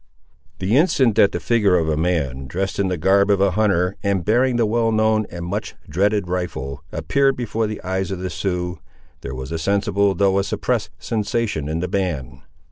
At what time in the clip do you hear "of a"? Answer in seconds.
1.77-1.95, 3.29-3.51